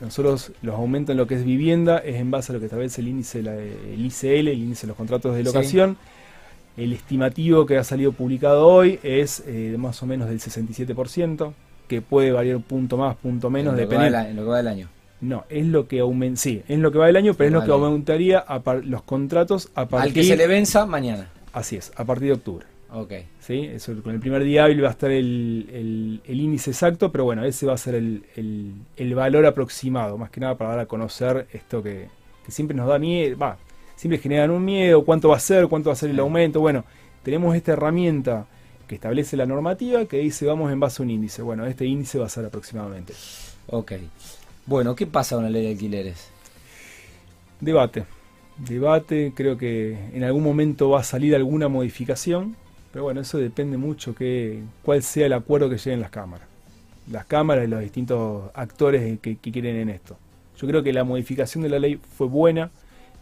Nosotros 0.02 0.52
los 0.62 0.76
aumentos 0.76 1.14
en 1.14 1.18
lo 1.18 1.28
que 1.28 1.36
es 1.36 1.46
vivienda 1.46 2.00
es 2.00 2.16
en 2.16 2.32
base 2.32 2.52
a 2.52 2.54
lo 2.54 2.60
que 2.60 2.66
establece 2.66 3.02
el 3.02 3.08
índice, 3.08 3.42
la- 3.42 3.56
el 3.56 4.06
ICL, 4.06 4.52
el 4.52 4.58
índice 4.60 4.82
de 4.82 4.88
los 4.88 4.98
contratos 4.98 5.36
de 5.36 5.46
Sí. 5.46 5.52
El 6.78 6.94
estimativo 6.94 7.66
que 7.66 7.78
ha 7.78 7.84
salido 7.84 8.12
publicado 8.14 8.68
hoy 8.68 9.00
es 9.04 9.44
eh, 9.46 9.76
más 9.78 10.02
o 10.02 10.06
menos 10.08 10.28
del 10.30 10.40
67%, 10.40 11.54
que 11.88 12.02
puede 12.02 12.32
variar 12.32 12.56
un 12.56 12.64
punto 12.64 12.98
más, 12.98 13.16
punto 13.18 13.50
menos, 13.50 13.76
dependiendo. 13.76 14.18
en 14.20 14.36
lo 14.36 14.44
que 14.44 14.50
va 14.50 14.58
del 14.58 14.68
año. 14.68 14.90
No, 15.22 15.46
es 15.50 15.66
lo 15.66 15.88
que 15.88 16.00
aumenta, 16.00 16.42
sí, 16.42 16.64
es 16.68 16.80
lo 16.80 16.92
que 16.92 16.98
va 16.98 17.08
del 17.08 17.16
año, 17.16 17.34
pero 17.34 17.48
es 17.50 17.54
lo 17.54 17.64
que 17.64 17.72
aumentaría 17.72 18.40
a 18.40 18.60
par- 18.62 18.84
los 18.84 19.04
contratos 19.04 19.70
a 19.76 19.88
partir, 19.88 20.10
Al 20.10 20.14
que 20.14 20.24
se 20.24 20.36
le 20.36 20.48
venza, 20.48 20.86
mañana. 20.86 21.30
así 21.54 21.76
es, 21.78 21.92
a 21.96 22.04
partir 22.04 22.28
de 22.28 22.34
octubre. 22.34 22.66
Ok. 22.92 23.14
¿sí? 23.40 23.60
Eso, 23.74 23.94
con 24.04 24.14
el 24.14 24.20
primer 24.20 24.44
día 24.44 24.66
hábil 24.66 24.84
va 24.84 24.90
a 24.90 24.92
estar 24.92 25.10
el, 25.12 25.68
el- 25.72 26.22
el 26.26 26.40
índice 26.42 26.72
exacto, 26.72 27.12
pero 27.12 27.24
bueno, 27.24 27.44
ese 27.46 27.66
va 27.66 27.74
a 27.74 27.78
ser 27.78 27.96
el, 27.96 28.24
el- 28.36 28.74
el 28.98 29.16
valor 29.16 29.46
aproximado, 29.46 30.18
más 30.18 30.30
que 30.30 30.42
nada 30.42 30.56
para 30.58 30.72
dar 30.72 30.80
a 30.82 30.86
conocer 30.88 31.48
esto 31.54 31.82
que, 31.82 32.08
que 32.46 32.52
siempre 32.52 32.76
nos 32.76 32.88
da 32.88 33.00
miedo, 33.00 33.38
va, 33.38 33.58
siempre 33.96 34.18
generan 34.18 34.52
un 34.52 34.64
miedo, 34.64 35.04
cuánto 35.06 35.30
va 35.30 35.38
a 35.38 35.40
ser, 35.40 35.68
cuánto 35.68 35.90
va 35.90 35.94
a 35.94 35.98
ser 35.98 36.10
el 36.10 36.20
aumento, 36.20 36.60
bueno, 36.60 36.86
tenemos 37.24 37.56
esta 37.56 37.74
herramienta 37.74 38.46
que 38.88 38.96
establece 38.96 39.38
la 39.38 39.46
normativa 39.46 40.06
que 40.06 40.18
dice 40.18 40.46
vamos 40.46 40.72
en 40.72 40.80
base 40.80 41.02
a 41.02 41.04
un 41.04 41.10
índice, 41.10 41.42
bueno, 41.42 41.66
este 41.66 41.86
índice 41.86 42.20
va 42.20 42.26
a 42.26 42.30
ser 42.30 42.46
aproximadamente. 42.46 43.14
Ok. 43.68 43.94
Bueno, 44.66 44.96
¿qué 44.96 45.08
pasa 45.08 45.36
con 45.36 45.44
la 45.44 45.50
ley 45.50 45.64
de 45.64 45.72
alquileres? 45.72 46.30
Debate, 47.60 48.06
debate, 48.58 49.32
creo 49.36 49.58
que 49.58 49.98
en 50.14 50.24
algún 50.24 50.44
momento 50.44 50.90
va 50.90 51.00
a 51.00 51.04
salir 51.04 51.36
alguna 51.36 51.68
modificación, 51.68 52.56
pero 52.92 53.06
bueno, 53.06 53.22
eso 53.22 53.38
depende 53.38 53.78
mucho 53.78 54.14
que 54.14 54.62
cuál 54.84 55.02
sea 55.02 55.26
el 55.26 55.34
acuerdo 55.34 55.70
que 55.70 55.78
lleguen 55.78 56.02
las 56.02 56.12
cámaras. 56.12 56.48
Las 57.12 57.26
cámaras 57.26 57.66
y 57.66 57.68
los 57.68 57.82
distintos 57.82 58.52
actores 58.54 59.20
que, 59.20 59.38
que 59.38 59.52
quieren 59.52 59.78
en 59.78 59.90
esto. 59.90 60.18
Yo 60.58 60.68
creo 60.68 60.84
que 60.84 60.94
la 60.94 61.04
modificación 61.04 61.64
de 61.64 61.70
la 61.70 61.80
ley 61.80 62.00
fue 62.18 62.28
buena, 62.28 62.70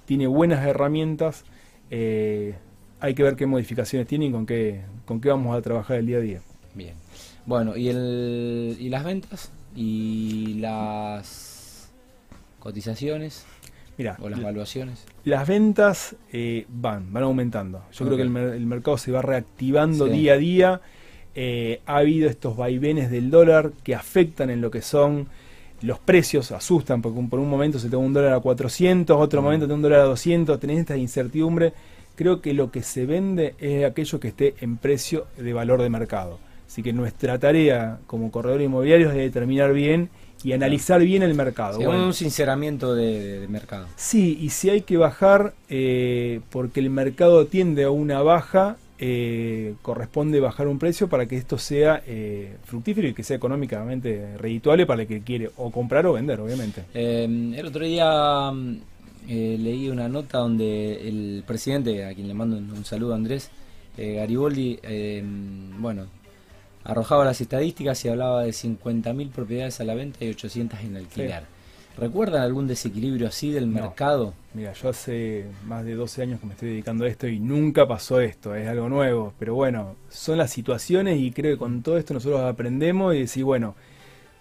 tiene 0.06 0.28
buenas 0.28 0.66
herramientas, 0.66 1.44
eh, 1.90 2.56
hay 3.00 3.14
que 3.14 3.24
ver 3.24 3.36
qué 3.36 3.46
modificaciones 3.46 4.08
tiene 4.08 4.26
y 4.26 4.32
con 4.32 4.46
qué, 4.46 4.82
con 5.06 5.20
qué 5.22 5.30
vamos 5.30 5.58
a 5.58 5.62
trabajar 5.62 5.98
el 5.98 6.06
día 6.08 6.18
a 6.18 6.22
día. 6.22 6.42
Bien. 6.76 6.94
Bueno, 7.46 7.76
¿y, 7.76 7.90
el, 7.90 8.78
¿y 8.80 8.90
las 8.90 9.04
ventas? 9.04 9.52
¿Y 9.76 10.56
las 10.60 11.92
cotizaciones? 12.60 13.46
Mira, 13.98 14.18
¿O 14.22 14.30
las 14.30 14.40
evaluaciones? 14.40 15.06
Las 15.26 15.48
ventas 15.48 16.16
eh, 16.32 16.66
van, 16.70 17.12
van 17.12 17.24
aumentando. 17.24 17.84
Yo 17.92 18.06
creo 18.06 18.18
que 18.18 18.24
el, 18.24 18.30
mer- 18.30 18.54
el 18.54 18.66
mercado 18.66 18.98
se 18.98 19.12
va 19.12 19.22
reactivando 19.22 20.08
Sí. 20.08 20.14
día 20.14 20.34
a 20.34 20.38
día. 20.38 20.82
Eh, 21.36 21.82
ha 21.86 21.98
habido 21.98 22.30
estos 22.30 22.58
vaivenes 22.58 23.10
del 23.12 23.32
dólar 23.32 23.72
que 23.84 23.96
afectan 23.96 24.50
en 24.50 24.62
lo 24.62 24.70
que 24.72 24.82
son 24.82 25.28
los 25.82 26.00
precios, 26.00 26.52
asustan 26.52 27.02
porque 27.02 27.20
por 27.30 27.40
un 27.40 27.50
momento 27.50 27.80
se 27.80 27.88
te 27.88 27.92
da 27.92 27.98
un 27.98 28.14
dólar 28.14 28.34
a 28.34 28.40
400, 28.40 29.18
otro 29.20 29.42
Mm. 29.42 29.44
momento 29.46 29.66
te 29.66 29.70
da 29.70 29.76
un 29.76 29.82
dólar 29.82 30.00
a 30.02 30.04
200, 30.06 30.60
tenés 30.60 30.80
esta 30.80 30.96
incertidumbre. 30.98 31.74
Creo 32.16 32.42
que 32.42 32.54
lo 32.54 32.70
que 32.72 32.84
se 32.84 33.06
vende 33.06 33.56
es 33.60 33.86
aquello 33.86 34.20
que 34.20 34.28
esté 34.30 34.54
en 34.62 34.78
precio 34.78 35.26
de 35.38 35.54
valor 35.54 35.82
de 35.82 35.90
mercado. 35.90 36.38
Así 36.68 36.84
que 36.84 36.94
nuestra 36.94 37.38
tarea 37.40 38.00
como 38.08 38.32
corredor 38.32 38.62
inmobiliario 38.62 39.10
es 39.10 39.16
de 39.16 39.22
determinar 39.22 39.74
bien 39.74 40.10
y 40.44 40.54
analizar 40.54 41.02
bien 41.02 41.22
el 41.24 41.34
mercado. 41.34 41.80
Sí, 41.80 41.86
Bueno, 41.86 42.06
un 42.06 42.14
sinceramiento 42.14 42.96
de, 42.96 43.20
de- 43.22 43.40
de 43.42 43.48
mercado. 43.48 43.88
Sí, 43.96 44.38
y 44.40 44.50
si 44.50 44.70
hay 44.70 44.82
que 44.82 44.98
bajar, 44.98 45.54
eh, 45.70 46.42
porque 46.50 46.80
el 46.80 46.90
mercado 46.90 47.46
tiende 47.48 47.84
a 47.84 47.92
una 47.92 48.22
baja, 48.22 48.78
eh, 49.04 49.74
corresponde 49.82 50.40
bajar 50.40 50.68
un 50.68 50.78
precio 50.78 51.10
para 51.10 51.26
que 51.26 51.36
esto 51.36 51.58
sea 51.58 52.04
eh, 52.06 52.56
fructífero 52.66 53.08
y 53.08 53.16
que 53.16 53.24
sea 53.24 53.36
económicamente 53.36 54.38
redituable 54.38 54.86
para 54.86 55.02
el 55.02 55.08
que 55.08 55.22
quiere 55.22 55.50
o 55.58 55.72
comprar 55.72 56.06
o 56.06 56.14
vender, 56.14 56.40
obviamente. 56.40 56.84
Eh, 56.94 57.24
el 57.58 57.66
otro 57.66 57.84
día 57.84 58.52
mm, 58.52 58.78
eh, 59.28 59.58
leí 59.60 59.90
una 59.90 60.08
nota 60.08 60.38
donde 60.38 61.08
el 61.08 61.44
presidente, 61.48 62.06
a 62.06 62.14
quien 62.14 62.28
le 62.28 62.36
mando 62.36 62.58
un, 62.58 62.86
saludo 62.86 63.16
Andrés, 63.16 63.50
eh, 63.98 64.14
Gariboldi, 64.14 64.80
eh, 64.84 65.24
bueno, 65.80 66.06
arrojaba 66.84 67.26
las 67.26 67.42
estadísticas 67.42 68.06
y 68.06 68.10
hablaba 68.10 68.44
de 68.44 68.52
50.000 68.52 69.32
propiedades 69.32 69.82
a 69.82 69.84
la 69.84 69.96
venta 69.96 70.24
y 70.24 70.30
800 70.30 70.80
en 70.80 70.98
alquiler. 70.98 71.44
¿Recuerdan 71.98 72.42
algún 72.42 72.68
desequilibrio 72.68 73.28
así 73.28 73.52
del 73.52 73.72
No. 73.72 73.82
mercado? 73.82 74.34
Mira, 74.54 74.74
yo 74.74 74.90
hace 74.90 75.46
más 75.66 75.86
de 75.86 75.94
12 75.96 76.22
años 76.24 76.40
que 76.40 76.46
me 76.48 76.54
estoy 76.54 76.70
dedicando 76.70 77.06
a 77.06 77.08
esto 77.08 77.28
y 77.28 77.40
nunca 77.40 77.88
pasó 77.88 78.20
esto, 78.20 78.56
es 78.56 78.68
algo 78.68 78.90
nuevo, 78.90 79.34
pero 79.40 79.56
bueno, 79.56 79.96
son 80.10 80.38
las 80.38 80.52
situaciones 80.52 81.20
y 81.20 81.32
creo 81.32 81.54
que 81.56 81.60
con 81.60 81.82
todo 81.84 81.98
esto 81.98 82.14
nosotros 82.14 82.42
aprendemos 82.42 83.14
y 83.16 83.20
decir, 83.20 83.44
bueno, 83.44 83.76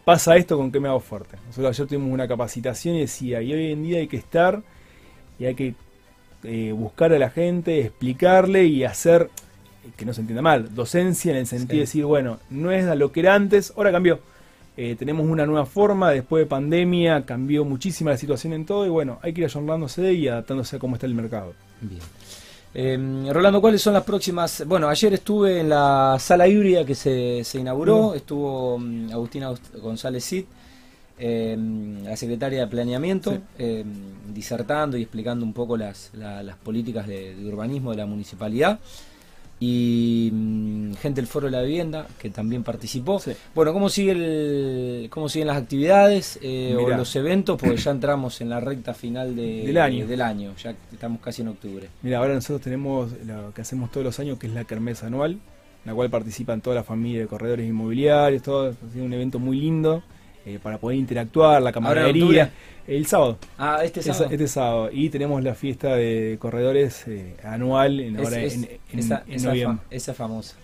pasa 0.04 0.36
esto, 0.36 0.56
¿con 0.56 0.72
qué 0.72 0.80
me 0.80 0.88
hago 0.88 1.00
fuerte? 1.00 1.36
Nosotros 1.48 1.76
ayer 1.76 1.86
tuvimos 1.88 2.12
una 2.12 2.26
capacitación 2.26 2.94
y 2.96 3.00
decía, 3.00 3.42
y 3.42 3.52
hoy 3.52 3.72
en 3.72 3.82
día 3.82 3.98
hay 3.98 4.08
que 4.08 4.16
estar 4.16 4.62
y 5.38 5.44
hay 5.44 5.54
que 5.54 5.74
eh, 6.44 6.72
buscar 6.72 7.12
a 7.12 7.18
la 7.18 7.30
gente, 7.30 7.80
explicarle 7.80 8.64
y 8.64 8.84
hacer, 8.84 9.28
que 9.96 10.04
no 10.06 10.14
se 10.14 10.22
entienda 10.22 10.40
mal, 10.42 10.74
docencia 10.74 11.32
en 11.32 11.38
el 11.38 11.46
sentido 11.46 11.68
Sí. 11.70 11.76
de 11.76 11.80
decir, 11.80 12.04
bueno, 12.06 12.38
no 12.48 12.70
es 12.72 12.86
a 12.86 12.94
lo 12.94 13.12
que 13.12 13.20
era 13.20 13.34
antes, 13.34 13.72
ahora 13.76 13.92
cambió. 13.92 14.20
Eh, 14.82 14.96
tenemos 14.98 15.26
una 15.26 15.44
nueva 15.44 15.66
forma, 15.66 16.10
después 16.10 16.42
de 16.42 16.46
pandemia 16.46 17.26
cambió 17.26 17.66
muchísima 17.66 18.12
la 18.12 18.16
situación 18.16 18.54
en 18.54 18.64
todo 18.64 18.86
y 18.86 18.88
bueno, 18.88 19.18
hay 19.20 19.34
que 19.34 19.42
ir 19.42 19.44
ayornándose 19.44 20.12
y 20.14 20.26
adaptándose 20.26 20.76
a 20.76 20.78
cómo 20.78 20.94
está 20.96 21.04
el 21.06 21.14
mercado. 21.14 21.52
Bien. 21.82 22.00
Eh, 22.72 23.30
Rolando, 23.30 23.60
¿cuáles 23.60 23.82
son 23.82 23.92
las 23.92 24.04
próximas? 24.04 24.64
Bueno, 24.66 24.88
ayer 24.88 25.12
estuve 25.12 25.60
en 25.60 25.68
la 25.68 26.16
sala 26.18 26.48
híbrida 26.48 26.86
que 26.86 26.94
se, 26.94 27.42
se 27.44 27.58
inauguró, 27.60 28.14
estuvo 28.14 28.78
mm, 28.78 29.10
Agustina 29.12 29.52
González 29.82 30.24
Cid, 30.24 30.44
eh, 31.18 31.58
la 32.04 32.16
secretaria 32.16 32.60
de 32.60 32.66
Planeamiento, 32.68 33.32
Sí. 33.32 33.38
eh, 33.58 33.84
disertando 34.32 34.96
y 34.96 35.02
explicando 35.02 35.44
un 35.44 35.52
poco 35.52 35.76
las, 35.76 36.10
la- 36.14 36.42
las 36.42 36.56
políticas 36.56 37.06
de, 37.06 37.34
de 37.34 37.46
urbanismo 37.46 37.90
de 37.90 37.98
la 37.98 38.06
municipalidad. 38.06 38.78
Y 39.62 40.30
mm, 40.32 40.94
gente 40.94 41.20
del 41.20 41.28
Foro 41.28 41.46
de 41.46 41.52
la 41.52 41.62
Vivienda 41.62 42.06
que 42.18 42.30
también 42.30 42.62
participó. 42.64 43.20
Sí. 43.20 43.32
Bueno, 43.54 43.72
¿cómo 43.74 43.88
sigue 43.90 44.12
el, 44.12 45.10
cómo 45.10 45.28
siguen 45.28 45.48
las 45.48 45.58
actividades 45.58 46.38
eh, 46.42 46.74
o 46.76 46.88
los 46.88 47.14
eventos? 47.14 47.58
Porque 47.60 47.76
ya 47.76 47.90
entramos 47.90 48.40
en 48.40 48.48
la 48.48 48.58
recta 48.60 48.94
final 48.94 49.36
de- 49.36 49.62
Del 49.66 49.78
año. 49.78 50.06
del 50.06 50.22
año, 50.22 50.52
ya 50.56 50.74
estamos 50.92 51.20
casi 51.20 51.42
en 51.42 51.48
octubre. 51.48 51.88
Mira, 52.02 52.18
ahora 52.18 52.34
nosotros 52.34 52.62
tenemos 52.62 53.12
lo 53.26 53.52
que 53.54 53.60
hacemos 53.60 53.90
todos 53.92 54.04
los 54.04 54.18
años, 54.18 54.38
que 54.38 54.46
es 54.46 54.54
la 54.54 54.64
kermés 54.64 55.04
anual, 55.04 55.32
en 55.32 55.38
la 55.84 55.94
cual 55.94 56.08
participan 56.10 56.60
toda 56.62 56.76
la 56.76 56.82
familia 56.82 57.20
de 57.20 57.26
corredores 57.26 57.68
inmobiliarios, 57.68 58.42
todo, 58.42 58.70
ha 58.70 58.92
sido 58.92 59.04
un 59.04 59.12
evento 59.12 59.38
muy 59.38 59.60
lindo 59.60 60.02
eh, 60.46 60.58
para 60.62 60.78
poder 60.78 60.98
interactuar, 60.98 61.50
la 61.50 61.56
¿Ahora 61.56 61.68
en 61.68 61.72
camaradería. 61.74 62.50
El 62.86 63.06
sábado, 63.06 63.38
Ah, 63.58 63.80
este 63.84 64.02
sábado. 64.02 64.28
este 64.30 64.48
sábado. 64.48 64.90
Y 64.92 65.10
tenemos 65.10 65.42
la 65.44 65.54
fiesta 65.54 65.94
de 65.94 66.36
corredores 66.40 67.04
eh, 67.06 67.36
anual 67.44 68.00
en, 68.00 68.16
Es- 68.18 68.24
ahora 68.24 68.40
es- 68.42 68.54
en, 68.54 68.68
en- 68.92 68.98
esa, 68.98 69.22
en 69.26 69.32
esa 69.34 69.48
noviembre. 69.48 69.78
fa- 69.88 69.94
esa 69.94 70.14
famosa. 70.14 70.56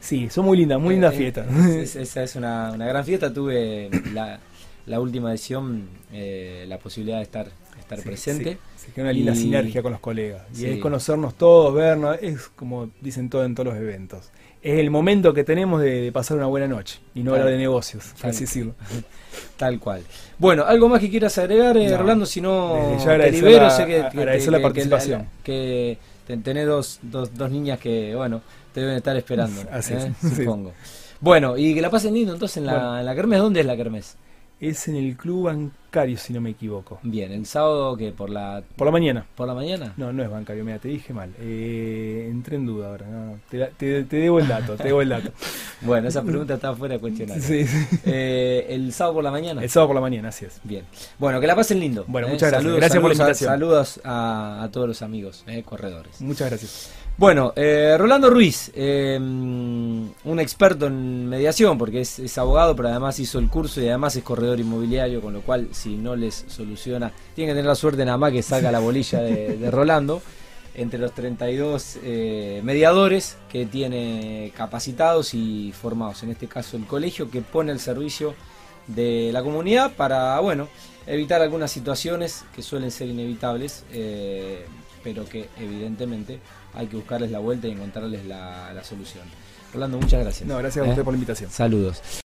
Sí, 0.00 0.28
son 0.30 0.44
muy 0.46 0.56
lindas, 0.58 0.80
muy 0.80 0.94
lindas 0.94 1.14
Eh, 1.14 1.16
fiestas. 1.18 1.46
es- 1.54 1.96
esa 1.96 2.22
es 2.22 2.36
una, 2.36 2.72
una 2.72 2.86
gran 2.86 3.04
fiesta. 3.04 3.32
Tuve 3.32 3.90
la, 4.12 4.38
la 4.86 5.00
última 5.00 5.30
edición 5.30 5.88
eh, 6.12 6.64
la 6.68 6.78
posibilidad 6.78 7.16
de 7.18 7.22
estar, 7.24 7.48
estar 7.78 7.98
Sí, 7.98 8.04
presente. 8.04 8.58
sí, 8.76 8.86
se 8.86 8.92
crea 8.92 9.04
una 9.04 9.12
linda 9.12 9.32
Y- 9.32 9.36
sinergia 9.36 9.82
con 9.82 9.92
los 9.92 10.00
colegas. 10.00 10.42
Y 10.52 10.56
Sí. 10.56 10.66
es 10.66 10.78
conocernos 10.78 11.34
todos, 11.34 11.74
vernos, 11.74 12.18
es 12.20 12.48
como 12.48 12.90
dicen 13.00 13.30
todos 13.30 13.46
en 13.46 13.54
todos 13.54 13.68
los 13.72 13.76
eventos. 13.76 14.30
Es 14.62 14.78
el 14.78 14.90
momento 14.90 15.34
que 15.34 15.44
tenemos 15.44 15.80
de, 15.82 16.00
de 16.02 16.12
pasar 16.12 16.36
una 16.38 16.46
buena 16.46 16.66
noche 16.66 16.98
y 17.14 17.20
no 17.20 17.32
Claro. 17.32 17.42
hablar 17.42 17.52
de 17.52 17.58
negocios, 17.58 18.12
Claro. 18.18 18.30
así 18.30 18.44
decirlo. 18.44 18.74
Tal 19.56 19.78
cual. 19.78 20.02
Bueno, 20.38 20.64
¿algo 20.64 20.88
más 20.88 21.00
que 21.00 21.10
quieras 21.10 21.36
agregar, 21.38 21.76
eh, 21.76 21.88
No. 21.88 21.98
Rolando? 21.98 22.26
Si 22.26 22.40
no, 22.40 22.96
ya 22.98 23.04
te 23.04 23.10
agradecer 23.10 23.44
libero. 23.44 23.64
la- 23.64 23.70
sé 23.70 23.86
que, 23.86 24.00
agradecer 24.02 24.52
la 24.52 24.62
participación. 24.62 25.28
Que, 25.42 25.98
que 26.22 26.26
ten- 26.26 26.42
tenés 26.42 26.66
dos, 26.66 26.98
dos, 27.02 27.34
dos 27.34 27.50
niñas 27.50 27.78
que, 27.78 28.14
bueno, 28.14 28.40
te 28.72 28.80
deben 28.80 28.96
estar 28.96 29.16
esperando, 29.16 29.62
Así 29.70 29.94
¿eh? 29.94 30.12
supongo. 30.34 30.72
Bueno, 31.20 31.56
y 31.56 31.74
que 31.74 31.80
la 31.80 31.90
pasen 31.90 32.14
lindo 32.14 32.32
entonces 32.32 32.56
en 32.58 32.66
la, 32.66 32.72
Bueno. 32.74 32.98
en 33.00 33.06
la 33.06 33.14
Kermés. 33.14 33.38
¿Dónde 33.40 33.60
es 33.60 33.66
la 33.66 33.76
Kermés? 33.76 34.16
Es 34.60 34.88
en 34.88 34.96
el 34.96 35.16
club 35.16 35.48
bancario, 35.94 36.18
si 36.18 36.32
no 36.32 36.40
me 36.40 36.50
equivoco. 36.50 36.98
Bien, 37.04 37.30
el 37.30 37.46
sábado 37.46 37.96
que 37.96 38.10
por 38.10 38.28
la 38.28 38.62
Por 38.76 38.86
la 38.86 38.90
mañana. 38.90 39.24
por 39.36 39.46
la 39.46 39.54
mañana. 39.54 39.94
No, 39.96 40.12
no 40.12 40.22
es 40.24 40.30
bancario, 40.30 40.64
mira, 40.64 40.78
te 40.80 40.88
dije 40.88 41.12
mal. 41.12 41.30
Eh, 41.38 42.26
entré 42.30 42.56
en 42.56 42.66
duda 42.66 42.88
ahora. 42.88 43.06
no, 43.06 43.38
te, 43.48 43.58
te- 43.76 44.02
te 44.04 44.16
debo 44.16 44.40
el 44.40 44.48
dato, 44.48 44.74
te 44.74 44.84
debo 44.84 45.02
el 45.02 45.08
dato. 45.10 45.30
Bueno, 45.82 46.08
esa 46.08 46.22
pregunta 46.22 46.54
está 46.54 46.74
fuera 46.74 46.94
de 46.94 47.00
cuestionario. 47.00 47.42
Sí, 47.42 47.66
sí. 47.66 47.86
Eh, 48.06 48.66
el 48.70 48.90
sábado 48.94 49.16
por 49.16 49.24
la 49.24 49.30
mañana. 49.30 49.62
El 49.62 49.68
sábado 49.68 49.88
por 49.88 49.94
la 49.96 50.00
mañana, 50.00 50.28
así 50.30 50.46
es. 50.46 50.58
Bien. 50.64 50.82
Bueno, 51.18 51.40
que 51.42 51.46
la 51.46 51.54
pasen 51.54 51.78
lindo. 51.78 52.04
Bueno, 52.08 52.26
¿eh? 52.28 52.30
muchas 52.30 52.48
gracias. 52.50 52.62
Saludos, 52.62 52.78
Gracias 52.80 53.00
por 53.02 53.10
la 53.10 53.14
invitación. 53.14 53.50
Saludos 53.50 54.00
a, 54.02 54.62
a 54.62 54.70
todos 54.70 54.88
los 54.88 55.02
amigos, 55.02 55.44
corredores. 55.66 56.22
Muchas 56.22 56.48
gracias. 56.48 56.90
Bueno, 57.18 57.52
eh, 57.54 57.96
Rolando 57.98 58.30
Ruiz, 58.30 58.72
eh, 58.74 59.18
un 59.20 60.40
experto 60.40 60.86
en 60.86 61.28
mediación, 61.28 61.76
porque 61.76 62.00
es, 62.00 62.18
es 62.18 62.38
abogado, 62.38 62.74
pero 62.74 62.88
además 62.88 63.20
hizo 63.20 63.38
el 63.38 63.48
curso 63.48 63.80
y 63.82 63.88
además 63.88 64.16
es 64.16 64.22
corredor 64.24 64.58
inmobiliario, 64.58 65.20
con 65.20 65.34
lo 65.34 65.42
cual 65.42 65.68
si 65.84 65.96
no 65.96 66.16
les 66.16 66.46
soluciona, 66.48 67.12
tienen 67.34 67.52
que 67.52 67.58
tener 67.58 67.68
la 67.68 67.74
suerte 67.74 68.04
nada 68.04 68.16
más 68.16 68.32
que 68.32 68.42
saca 68.42 68.72
la 68.72 68.78
bolilla 68.78 69.20
de, 69.20 69.58
de 69.58 69.70
Rolando, 69.70 70.22
entre 70.74 70.98
los 70.98 71.12
32 71.12 71.98
eh, 72.02 72.60
mediadores 72.64 73.36
que 73.50 73.66
tiene 73.66 74.50
capacitados 74.56 75.34
y 75.34 75.72
formados, 75.78 76.22
en 76.22 76.30
este 76.30 76.48
caso 76.48 76.78
el 76.78 76.86
colegio, 76.86 77.30
que 77.30 77.42
pone 77.42 77.70
al 77.70 77.80
servicio 77.80 78.34
de 78.86 79.30
la 79.32 79.42
comunidad 79.42 79.92
para, 79.92 80.40
bueno, 80.40 80.68
evitar 81.06 81.42
algunas 81.42 81.70
situaciones 81.70 82.44
que 82.54 82.62
suelen 82.62 82.90
ser 82.90 83.08
inevitables, 83.08 83.84
eh, 83.92 84.64
pero 85.02 85.26
que 85.26 85.50
evidentemente 85.58 86.40
hay 86.72 86.86
que 86.86 86.96
buscarles 86.96 87.30
la 87.30 87.40
vuelta 87.40 87.68
y 87.68 87.72
encontrarles 87.72 88.24
la, 88.24 88.72
la 88.72 88.82
solución. 88.82 89.24
Rolando, 89.74 89.98
muchas 89.98 90.20
gracias. 90.20 90.48
No, 90.48 90.56
gracias 90.56 90.82
a 90.82 90.88
¿Eh? 90.88 90.90
usted 90.90 91.04
por 91.04 91.12
la 91.12 91.16
invitación. 91.18 91.50
Saludos. 91.50 92.22